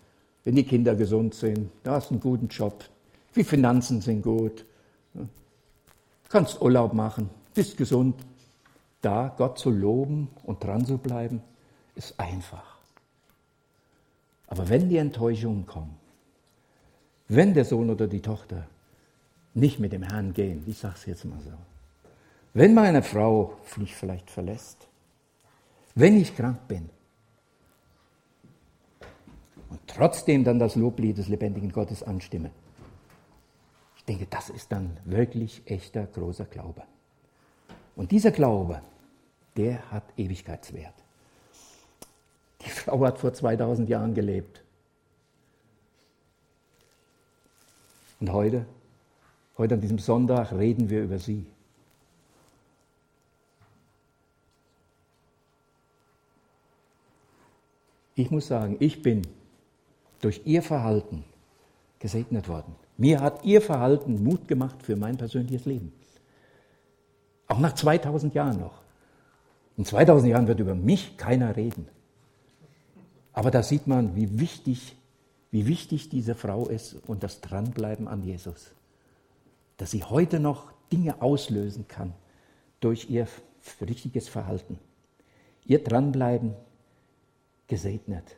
[0.43, 2.83] Wenn die Kinder gesund sind, du hast einen guten Job,
[3.33, 4.65] die Finanzen sind gut,
[6.27, 8.15] kannst Urlaub machen, bist gesund.
[9.01, 11.41] Da Gott zu loben und dran zu bleiben,
[11.95, 12.77] ist einfach.
[14.47, 15.97] Aber wenn die Enttäuschungen kommen,
[17.27, 18.67] wenn der Sohn oder die Tochter
[19.53, 21.51] nicht mit dem Herrn gehen, ich sage es jetzt mal so,
[22.53, 24.87] wenn meine Frau mich vielleicht verlässt,
[25.95, 26.89] wenn ich krank bin
[29.69, 32.51] und trotzdem dann das Loblied des lebendigen Gottes anstimme,
[33.95, 36.83] ich denke, das ist dann wirklich echter großer Glaube.
[37.95, 38.81] Und dieser Glaube,
[39.57, 40.93] der hat Ewigkeitswert.
[42.61, 44.61] Die Frau hat vor 2000 Jahren gelebt.
[48.19, 48.65] Und heute,
[49.57, 51.45] heute an diesem Sonntag reden wir über sie.
[58.13, 59.23] Ich muss sagen, ich bin
[60.21, 61.23] durch ihr Verhalten
[61.97, 62.75] gesegnet worden.
[62.97, 65.91] Mir hat ihr Verhalten Mut gemacht für mein persönliches Leben.
[67.47, 68.80] Auch nach 2000 Jahren noch.
[69.81, 71.87] In 2000 Jahren wird über mich keiner reden.
[73.33, 74.95] Aber da sieht man, wie wichtig,
[75.49, 78.75] wie wichtig diese Frau ist und das Dranbleiben an Jesus.
[79.77, 82.13] Dass sie heute noch Dinge auslösen kann
[82.79, 83.27] durch ihr
[83.81, 84.77] richtiges Verhalten.
[85.65, 86.53] Ihr Dranbleiben
[87.65, 88.35] gesegnet.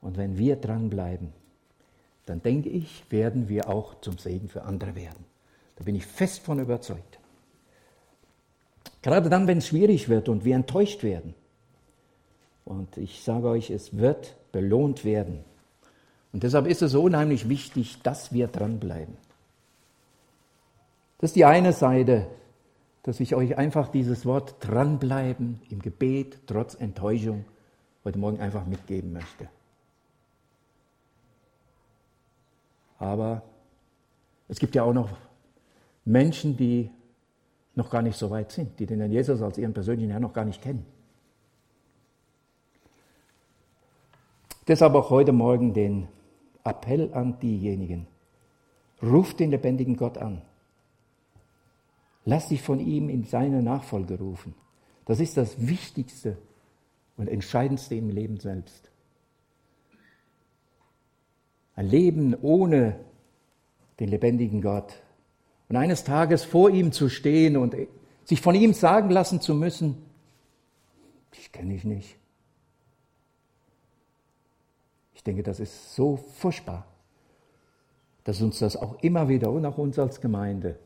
[0.00, 1.34] Und wenn wir dranbleiben,
[2.24, 5.26] dann denke ich, werden wir auch zum Segen für andere werden.
[5.76, 7.18] Da bin ich fest von überzeugt.
[9.04, 11.34] Gerade dann, wenn es schwierig wird und wir enttäuscht werden.
[12.64, 15.44] Und ich sage euch, es wird belohnt werden.
[16.32, 19.14] Und deshalb ist es so unheimlich wichtig, dass wir dranbleiben.
[21.18, 22.28] Das ist die eine Seite,
[23.02, 27.44] dass ich euch einfach dieses Wort dranbleiben im Gebet trotz Enttäuschung
[28.06, 29.50] heute Morgen einfach mitgeben möchte.
[32.98, 33.42] Aber
[34.48, 35.10] es gibt ja auch noch
[36.06, 36.90] Menschen, die
[37.74, 40.32] noch gar nicht so weit sind, die den Herrn Jesus als ihren persönlichen Herrn noch
[40.32, 40.86] gar nicht kennen.
[44.66, 46.08] Deshalb auch heute Morgen den
[46.64, 48.06] Appell an diejenigen.
[49.02, 50.40] Ruft den lebendigen Gott an.
[52.24, 54.54] Lass dich von ihm in seine Nachfolge rufen.
[55.04, 56.38] Das ist das Wichtigste
[57.18, 58.90] und Entscheidendste im Leben selbst.
[61.76, 62.98] Ein Leben ohne
[64.00, 65.02] den lebendigen Gott
[65.74, 67.74] und eines Tages vor ihm zu stehen und
[68.24, 69.96] sich von ihm sagen lassen zu müssen,
[71.32, 72.16] ich kenne dich nicht.
[75.14, 76.86] Ich denke, das ist so furchtbar,
[78.22, 80.78] dass uns das auch immer wieder und auch uns als Gemeinde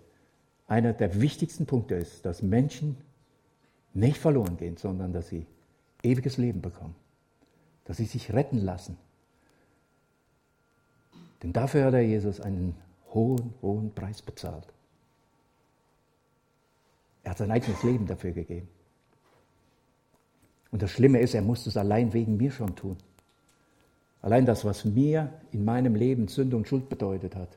[0.69, 2.97] einer der wichtigsten Punkte ist, dass Menschen
[3.93, 5.45] nicht verloren gehen, sondern dass sie
[6.03, 6.95] ewiges Leben bekommen,
[7.85, 8.97] dass sie sich retten lassen.
[11.43, 12.75] Denn dafür hat der Jesus einen
[13.13, 14.67] hohen, hohen Preis bezahlt.
[17.29, 18.69] Er hat sein eigenes Leben dafür gegeben.
[20.71, 22.97] Und das Schlimme ist, er musste es allein wegen mir schon tun.
[24.23, 27.51] Allein das, was mir in meinem Leben Sünde und Schuld bedeutet hat,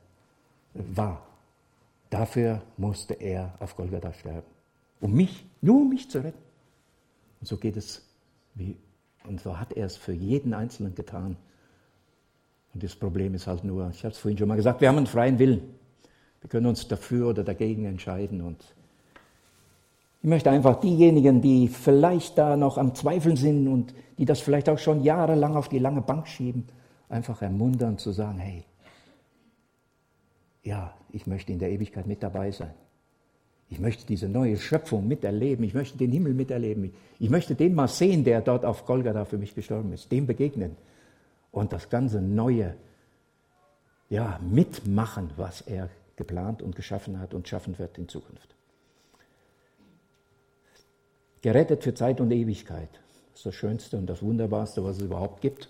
[0.74, 1.26] war.
[2.10, 4.46] Dafür musste er auf Golgatha sterben.
[5.00, 6.42] Um mich, nur um mich zu retten.
[7.40, 8.06] Und so geht es,
[8.54, 8.76] wie,
[9.24, 11.34] und so hat er es für jeden Einzelnen getan.
[12.74, 14.98] Und das Problem ist halt nur, ich habe es vorhin schon mal gesagt, wir haben
[14.98, 15.62] einen freien Willen.
[16.42, 18.42] Wir können uns dafür oder dagegen entscheiden.
[18.42, 18.74] Und
[20.22, 24.68] ich möchte einfach diejenigen, die vielleicht da noch am Zweifeln sind und die das vielleicht
[24.68, 26.68] auch schon jahrelang auf die lange Bank schieben,
[27.08, 28.64] einfach ermuntern zu sagen, hey,
[30.62, 32.72] ja, ich möchte in der Ewigkeit mit dabei sein.
[33.68, 35.64] Ich möchte diese neue Schöpfung miterleben.
[35.64, 36.92] Ich möchte den Himmel miterleben.
[37.18, 40.12] Ich möchte den mal sehen, der dort auf Golgatha für mich gestorben ist.
[40.12, 40.76] Dem begegnen
[41.50, 42.76] und das ganze Neue
[44.08, 48.54] ja, mitmachen, was er geplant und geschaffen hat und schaffen wird in Zukunft.
[51.42, 52.88] Gerettet für Zeit und Ewigkeit.
[53.32, 55.68] Das ist das Schönste und das Wunderbarste, was es überhaupt gibt.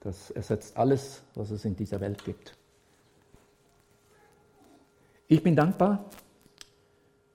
[0.00, 2.56] Das ersetzt alles, was es in dieser Welt gibt.
[5.26, 6.04] Ich bin dankbar,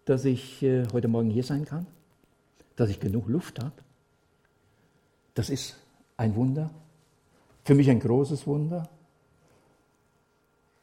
[0.05, 1.85] dass ich äh, heute Morgen hier sein kann,
[2.75, 3.73] dass ich genug Luft habe.
[5.33, 5.75] Das ist
[6.15, 6.69] ein Wunder,
[7.63, 8.87] für mich ein großes Wunder.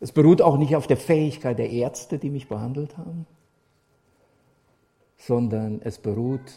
[0.01, 3.27] Es beruht auch nicht auf der Fähigkeit der Ärzte, die mich behandelt haben,
[5.19, 6.53] sondern es beruht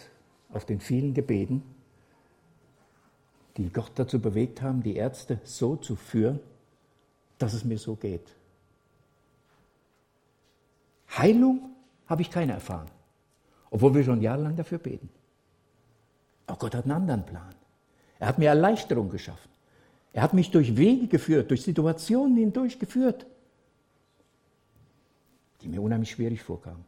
[0.51, 1.64] auf den vielen Gebeten,
[3.57, 6.39] die Gott dazu bewegt haben, die Ärzte so zu führen,
[7.38, 8.36] dass es mir so geht.
[11.18, 11.72] Heilung
[12.07, 12.89] habe ich keine erfahren,
[13.70, 15.10] obwohl wir schon jahrelang dafür beten.
[16.47, 17.53] Aber Gott hat einen anderen Plan.
[18.20, 19.49] Er hat mir Erleichterung geschaffen.
[20.14, 23.26] Er hat mich durch Wege geführt, durch Situationen hindurch geführt,
[25.62, 26.84] die mir unheimlich schwierig vorkamen,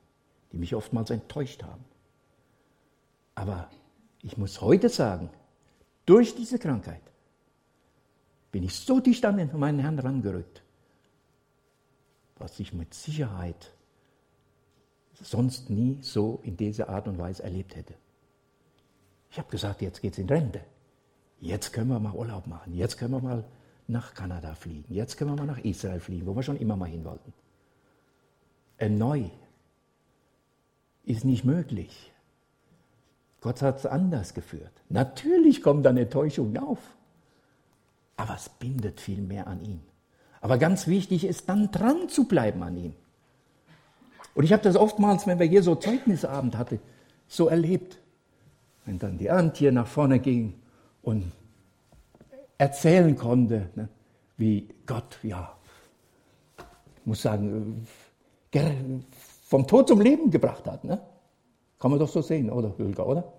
[0.51, 1.83] die mich oftmals enttäuscht haben.
[3.35, 3.69] Aber
[4.21, 5.29] ich muss heute sagen,
[6.05, 7.01] durch diese Krankheit
[8.51, 10.61] bin ich so dicht an meinen Herrn rangerückt,
[12.37, 13.73] was ich mit Sicherheit
[15.13, 17.93] sonst nie so in dieser Art und Weise erlebt hätte.
[19.29, 20.61] Ich habe gesagt, jetzt geht's in Rente.
[21.39, 22.73] Jetzt können wir mal Urlaub machen.
[22.73, 23.45] Jetzt können wir mal
[23.87, 24.93] nach Kanada fliegen.
[24.93, 27.33] Jetzt können wir mal nach Israel fliegen, wo wir schon immer mal hin wollten.
[28.97, 29.29] Neu
[31.03, 32.11] ist nicht möglich.
[33.41, 34.71] Gott hat es anders geführt.
[34.89, 36.79] Natürlich kommt dann Enttäuschung auf,
[38.15, 39.81] aber es bindet viel mehr an ihn.
[40.41, 42.93] Aber ganz wichtig ist dann dran zu bleiben an ihm.
[44.33, 46.79] Und ich habe das oftmals, wenn wir hier so Zeugnisabend hatten,
[47.27, 47.97] so erlebt.
[48.85, 50.53] Wenn dann die Antje nach vorne ging
[51.01, 51.31] und
[52.57, 53.89] erzählen konnte, ne,
[54.37, 55.55] wie Gott, ja,
[56.57, 57.87] ich muss sagen,
[59.51, 60.85] vom Tod zum Leben gebracht hat.
[60.85, 60.97] Ne?
[61.77, 63.33] Kann man doch so sehen, oder, Hülger, oder?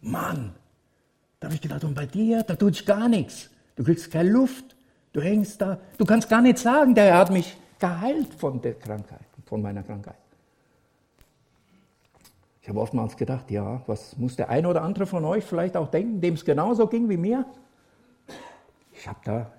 [0.00, 0.52] Mann,
[1.38, 3.50] da habe ich gedacht, und bei dir, da tut sich gar nichts.
[3.76, 4.74] Du kriegst keine Luft,
[5.12, 9.20] du hängst da, du kannst gar nicht sagen, der hat mich geheilt von der Krankheit,
[9.46, 10.16] von meiner Krankheit.
[12.62, 15.88] Ich habe oftmals gedacht, ja, was muss der eine oder andere von euch vielleicht auch
[15.88, 17.46] denken, dem es genauso ging wie mir?
[18.92, 19.52] Ich habe da,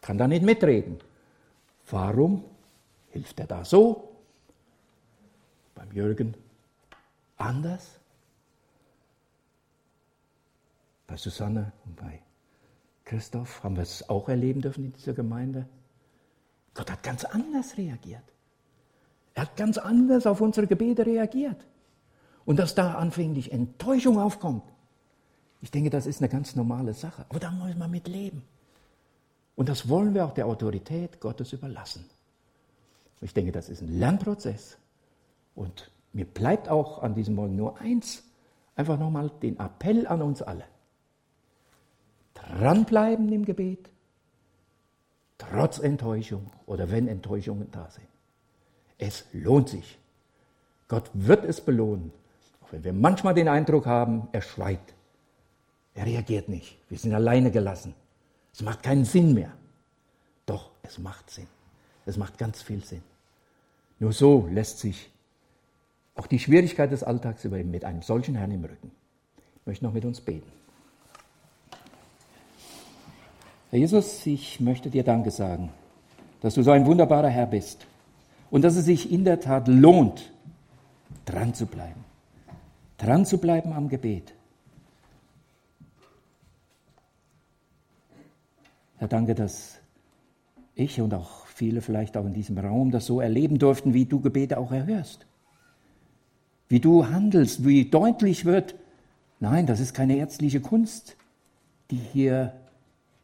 [0.00, 1.00] kann da nicht mitreden.
[1.90, 2.44] Warum
[3.10, 4.09] hilft er da so?
[5.80, 6.36] Beim Jürgen
[7.38, 7.98] anders?
[11.06, 12.20] Bei Susanne und bei
[13.06, 15.66] Christoph haben wir es auch erleben dürfen in dieser Gemeinde.
[16.74, 18.22] Gott hat ganz anders reagiert.
[19.32, 21.66] Er hat ganz anders auf unsere Gebete reagiert.
[22.44, 24.64] Und dass da anfänglich Enttäuschung aufkommt,
[25.62, 27.24] ich denke, das ist eine ganz normale Sache.
[27.30, 28.42] Aber da muss man mit leben.
[29.56, 32.04] Und das wollen wir auch der Autorität Gottes überlassen.
[33.22, 34.76] Ich denke, das ist ein Lernprozess.
[35.54, 38.22] Und mir bleibt auch an diesem Morgen nur eins,
[38.76, 40.64] einfach nochmal den Appell an uns alle.
[42.34, 43.90] Dranbleiben im Gebet,
[45.38, 48.06] trotz Enttäuschung oder wenn Enttäuschungen da sind.
[48.98, 49.98] Es lohnt sich.
[50.88, 52.12] Gott wird es belohnen.
[52.62, 54.94] Auch wenn wir manchmal den Eindruck haben, er schweigt.
[55.94, 56.78] Er reagiert nicht.
[56.88, 57.94] Wir sind alleine gelassen.
[58.52, 59.52] Es macht keinen Sinn mehr.
[60.46, 61.46] Doch, es macht Sinn.
[62.06, 63.02] Es macht ganz viel Sinn.
[63.98, 65.10] Nur so lässt sich
[66.20, 68.90] auch die Schwierigkeit des Alltags überwinden mit einem solchen Herrn im Rücken.
[69.60, 70.52] Ich möchte noch mit uns beten.
[73.70, 75.70] Herr Jesus, ich möchte dir Danke sagen,
[76.42, 77.86] dass du so ein wunderbarer Herr bist
[78.50, 80.30] und dass es sich in der Tat lohnt,
[81.24, 82.04] dran zu bleiben.
[82.98, 84.34] Dran zu bleiben am Gebet.
[88.98, 89.78] Herr, danke, dass
[90.74, 94.20] ich und auch viele vielleicht auch in diesem Raum das so erleben durften, wie du
[94.20, 95.24] Gebete auch erhörst.
[96.70, 98.76] Wie du handelst, wie deutlich wird,
[99.40, 101.16] nein, das ist keine ärztliche Kunst,
[101.90, 102.54] die hier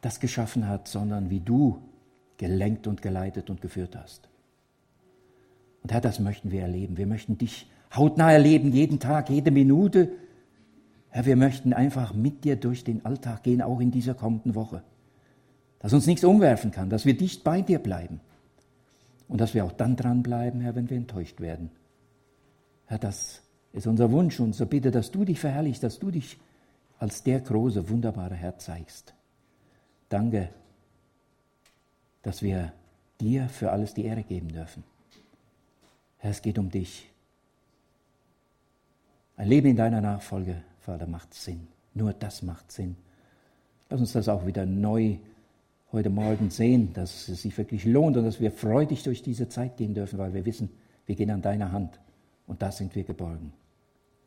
[0.00, 1.78] das geschaffen hat, sondern wie du
[2.38, 4.28] gelenkt und geleitet und geführt hast.
[5.84, 6.96] Und Herr, das möchten wir erleben.
[6.96, 10.10] Wir möchten dich hautnah erleben, jeden Tag, jede Minute.
[11.10, 14.82] Herr, wir möchten einfach mit dir durch den Alltag gehen, auch in dieser kommenden Woche.
[15.78, 18.20] Dass uns nichts umwerfen kann, dass wir dicht bei dir bleiben.
[19.28, 21.70] Und dass wir auch dann dranbleiben, Herr, wenn wir enttäuscht werden.
[22.86, 26.38] Herr, das ist unser Wunsch, unsere Bitte, dass du dich verherrlichst, dass du dich
[26.98, 29.14] als der große, wunderbare Herr zeigst.
[30.08, 30.48] Danke,
[32.22, 32.72] dass wir
[33.20, 34.84] dir für alles die Ehre geben dürfen.
[36.18, 37.10] Herr, es geht um dich.
[39.36, 41.68] Ein Leben in deiner Nachfolge, Vater, macht Sinn.
[41.92, 42.96] Nur das macht Sinn.
[43.90, 45.16] Lass uns das auch wieder neu
[45.92, 49.76] heute Morgen sehen, dass es sich wirklich lohnt und dass wir freudig durch diese Zeit
[49.76, 50.70] gehen dürfen, weil wir wissen,
[51.06, 52.00] wir gehen an deiner Hand
[52.46, 53.52] und da sind wir geborgen.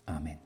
[0.05, 0.39] Amen.